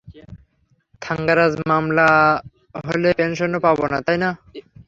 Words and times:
থাঙ্গারাজ, 1.01 1.53
মামলা 1.69 2.07
হলে 2.85 3.09
পেনশনও 3.17 3.59
পাবে 3.65 3.85
না, 3.91 3.97
তাই 4.07 4.17
না? 4.23 4.29